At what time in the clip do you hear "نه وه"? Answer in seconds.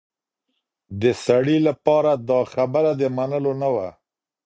3.61-3.89